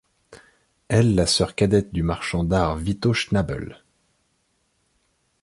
Elle 0.87 1.13
la 1.13 1.27
sœur 1.27 1.53
cadette 1.53 1.93
du 1.93 2.01
marchand 2.01 2.43
d'art 2.43 2.75
Vito 2.75 3.13
Schnabel. 3.13 3.83